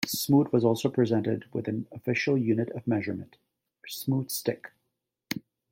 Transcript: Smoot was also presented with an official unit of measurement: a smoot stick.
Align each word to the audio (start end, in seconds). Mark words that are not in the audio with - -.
Smoot 0.07 0.51
was 0.51 0.65
also 0.65 0.89
presented 0.89 1.45
with 1.53 1.67
an 1.67 1.85
official 1.91 2.35
unit 2.35 2.71
of 2.71 2.87
measurement: 2.87 3.37
a 3.87 3.91
smoot 3.91 4.31
stick. 4.31 4.71